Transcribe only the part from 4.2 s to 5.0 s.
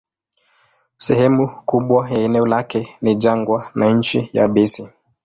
yabisi.